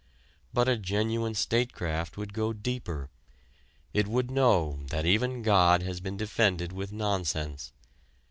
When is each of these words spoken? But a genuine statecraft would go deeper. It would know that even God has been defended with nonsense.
But 0.51 0.67
a 0.67 0.77
genuine 0.79 1.35
statecraft 1.35 2.17
would 2.17 2.33
go 2.33 2.53
deeper. 2.53 3.11
It 3.93 4.07
would 4.07 4.31
know 4.31 4.79
that 4.87 5.05
even 5.05 5.43
God 5.43 5.83
has 5.83 5.99
been 5.99 6.17
defended 6.17 6.73
with 6.73 6.91
nonsense. 6.91 7.71